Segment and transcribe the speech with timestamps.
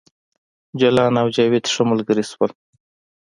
[0.79, 2.51] جلان او جاوید ښه ملګري شول